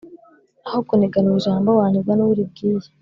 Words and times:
Aho 0.67 0.79
kuniganwa 0.87 1.33
ijambo 1.39 1.69
wanigwa 1.79 2.13
n’uwo 2.15 2.31
uribwiye 2.35 2.89